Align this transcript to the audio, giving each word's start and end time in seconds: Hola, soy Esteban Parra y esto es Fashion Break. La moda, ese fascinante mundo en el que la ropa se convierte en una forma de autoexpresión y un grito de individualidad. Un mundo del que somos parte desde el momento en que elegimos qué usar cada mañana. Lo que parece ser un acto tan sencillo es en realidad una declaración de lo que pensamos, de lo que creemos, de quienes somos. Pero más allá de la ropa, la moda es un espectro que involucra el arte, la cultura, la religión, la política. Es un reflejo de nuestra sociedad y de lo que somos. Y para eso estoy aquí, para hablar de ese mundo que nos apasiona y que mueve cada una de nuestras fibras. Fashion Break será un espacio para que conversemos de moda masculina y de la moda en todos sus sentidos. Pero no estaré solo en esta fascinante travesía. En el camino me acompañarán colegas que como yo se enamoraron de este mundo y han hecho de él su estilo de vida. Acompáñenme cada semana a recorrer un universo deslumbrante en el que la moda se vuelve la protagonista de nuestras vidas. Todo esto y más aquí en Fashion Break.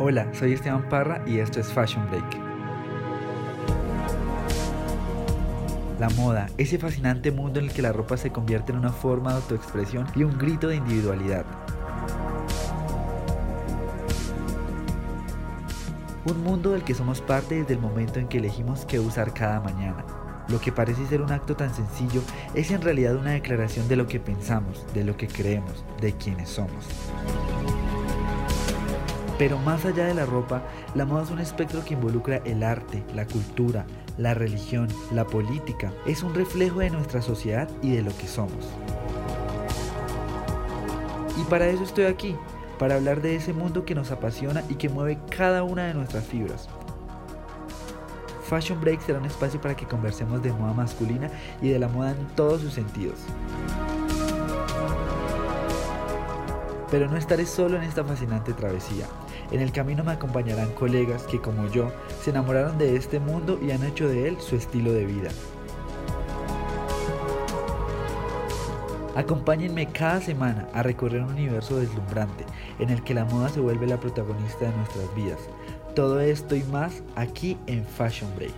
Hola, 0.00 0.26
soy 0.34 0.54
Esteban 0.54 0.88
Parra 0.88 1.22
y 1.24 1.38
esto 1.38 1.60
es 1.60 1.72
Fashion 1.72 2.04
Break. 2.10 2.24
La 6.00 6.08
moda, 6.16 6.48
ese 6.58 6.78
fascinante 6.78 7.30
mundo 7.30 7.60
en 7.60 7.66
el 7.66 7.72
que 7.72 7.80
la 7.80 7.92
ropa 7.92 8.16
se 8.16 8.32
convierte 8.32 8.72
en 8.72 8.78
una 8.78 8.90
forma 8.90 9.30
de 9.30 9.36
autoexpresión 9.36 10.08
y 10.16 10.24
un 10.24 10.36
grito 10.36 10.66
de 10.66 10.76
individualidad. 10.76 11.44
Un 16.24 16.42
mundo 16.42 16.72
del 16.72 16.82
que 16.82 16.94
somos 16.94 17.20
parte 17.20 17.60
desde 17.60 17.74
el 17.74 17.80
momento 17.80 18.18
en 18.18 18.26
que 18.26 18.38
elegimos 18.38 18.84
qué 18.86 18.98
usar 18.98 19.32
cada 19.32 19.60
mañana. 19.60 20.04
Lo 20.48 20.60
que 20.60 20.72
parece 20.72 21.06
ser 21.06 21.22
un 21.22 21.30
acto 21.30 21.54
tan 21.54 21.72
sencillo 21.72 22.20
es 22.54 22.72
en 22.72 22.82
realidad 22.82 23.14
una 23.14 23.30
declaración 23.30 23.86
de 23.86 23.94
lo 23.94 24.08
que 24.08 24.18
pensamos, 24.18 24.84
de 24.92 25.04
lo 25.04 25.16
que 25.16 25.28
creemos, 25.28 25.84
de 26.00 26.14
quienes 26.14 26.48
somos. 26.48 26.84
Pero 29.38 29.58
más 29.58 29.84
allá 29.84 30.06
de 30.06 30.14
la 30.14 30.26
ropa, 30.26 30.62
la 30.94 31.04
moda 31.04 31.24
es 31.24 31.30
un 31.30 31.40
espectro 31.40 31.84
que 31.84 31.94
involucra 31.94 32.36
el 32.44 32.62
arte, 32.62 33.02
la 33.14 33.26
cultura, 33.26 33.84
la 34.16 34.32
religión, 34.32 34.88
la 35.12 35.26
política. 35.26 35.92
Es 36.06 36.22
un 36.22 36.34
reflejo 36.34 36.78
de 36.78 36.90
nuestra 36.90 37.20
sociedad 37.20 37.68
y 37.82 37.90
de 37.90 38.02
lo 38.02 38.16
que 38.16 38.28
somos. 38.28 38.68
Y 41.36 41.42
para 41.50 41.66
eso 41.66 41.82
estoy 41.82 42.04
aquí, 42.04 42.36
para 42.78 42.94
hablar 42.94 43.22
de 43.22 43.34
ese 43.34 43.52
mundo 43.52 43.84
que 43.84 43.96
nos 43.96 44.12
apasiona 44.12 44.62
y 44.68 44.76
que 44.76 44.88
mueve 44.88 45.18
cada 45.36 45.64
una 45.64 45.86
de 45.86 45.94
nuestras 45.94 46.24
fibras. 46.24 46.68
Fashion 48.44 48.80
Break 48.80 49.00
será 49.00 49.18
un 49.18 49.24
espacio 49.24 49.60
para 49.60 49.74
que 49.74 49.86
conversemos 49.86 50.42
de 50.42 50.52
moda 50.52 50.74
masculina 50.74 51.28
y 51.60 51.70
de 51.70 51.78
la 51.78 51.88
moda 51.88 52.12
en 52.12 52.26
todos 52.36 52.60
sus 52.60 52.72
sentidos. 52.72 53.18
Pero 56.94 57.08
no 57.08 57.16
estaré 57.16 57.44
solo 57.44 57.76
en 57.76 57.82
esta 57.82 58.04
fascinante 58.04 58.52
travesía. 58.52 59.06
En 59.50 59.60
el 59.60 59.72
camino 59.72 60.04
me 60.04 60.12
acompañarán 60.12 60.70
colegas 60.74 61.24
que 61.24 61.40
como 61.40 61.66
yo 61.66 61.90
se 62.22 62.30
enamoraron 62.30 62.78
de 62.78 62.94
este 62.94 63.18
mundo 63.18 63.58
y 63.60 63.72
han 63.72 63.82
hecho 63.82 64.06
de 64.06 64.28
él 64.28 64.36
su 64.40 64.54
estilo 64.54 64.92
de 64.92 65.04
vida. 65.04 65.30
Acompáñenme 69.16 69.88
cada 69.88 70.20
semana 70.20 70.68
a 70.72 70.84
recorrer 70.84 71.22
un 71.22 71.32
universo 71.32 71.78
deslumbrante 71.78 72.44
en 72.78 72.90
el 72.90 73.02
que 73.02 73.14
la 73.14 73.24
moda 73.24 73.48
se 73.48 73.58
vuelve 73.58 73.88
la 73.88 73.98
protagonista 73.98 74.66
de 74.66 74.76
nuestras 74.76 75.12
vidas. 75.16 75.40
Todo 75.96 76.20
esto 76.20 76.54
y 76.54 76.62
más 76.62 77.02
aquí 77.16 77.58
en 77.66 77.84
Fashion 77.84 78.30
Break. 78.36 78.54